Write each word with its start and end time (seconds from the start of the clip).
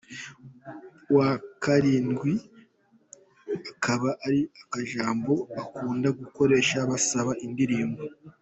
wa 1.15 1.29
karindwi 1.63 2.33
akaba 3.71 4.09
ari 4.27 4.41
akajambo 4.63 5.33
bakunda 5.55 6.07
gukoresha 6.19 6.77
basaba 6.89 7.31
indirimbo. 7.45 8.03